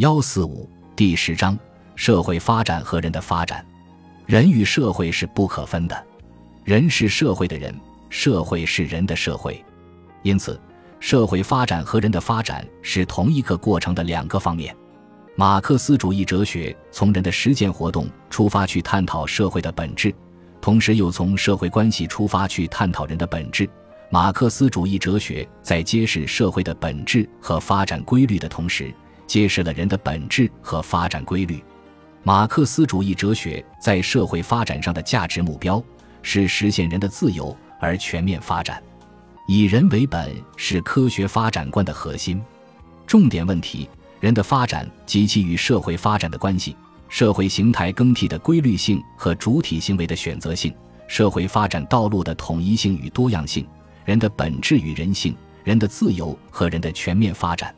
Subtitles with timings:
[0.00, 1.58] 幺四五第十章：
[1.94, 3.62] 社会发展和人的发展。
[4.24, 6.06] 人与社会是不可分的，
[6.64, 9.62] 人是社会的人，社会是人的社会。
[10.22, 10.58] 因此，
[11.00, 14.74] 社会发展和人的发展是同一个过程的两个方面。
[15.36, 20.14] 马克思主义哲学从人的实践活动出发去探讨社会的本质，
[20.62, 23.68] 同时又从社会关系出发去探讨人的本质。
[24.08, 28.90] 马克思主义哲学在揭示社会的本质和发展规律的同时，
[29.30, 31.62] 揭示了人的本质和发展规律。
[32.24, 35.80] 马克思主义哲学在社会发展上的价值目标
[36.20, 38.82] 是实现人的自由而全面发展，
[39.46, 42.42] 以人为本是科学发展观的核心。
[43.06, 46.76] 重点问题：人的发展及其与社会发展的关系，
[47.08, 50.74] 社会形态更替的规律性和主体行为的选择性，
[51.06, 53.64] 社会发展道路的统一性与多样性，
[54.04, 57.72] 人的本质与人性，人的自由和人的全面发展。